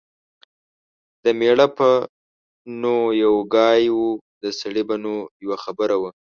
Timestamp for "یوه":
5.43-5.57